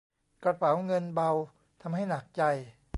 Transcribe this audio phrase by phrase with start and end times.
[0.43, 1.31] กระเป๋าเงินเบา
[1.81, 2.41] ทำให้หนักใจ